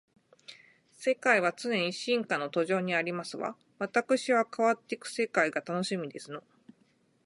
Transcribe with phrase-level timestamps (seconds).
[0.93, 3.55] 世界は常に進化の途上にありますわ。
[3.77, 6.43] わたくしは変わっていく世界が楽しみですの